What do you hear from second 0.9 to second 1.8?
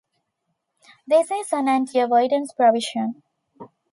This is an